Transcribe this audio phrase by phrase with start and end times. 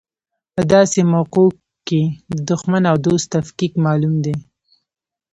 [0.55, 1.47] په داسې مواقعو
[1.87, 2.01] کې
[2.33, 4.35] د دوښمن او دوست تفکیک معلوم دی.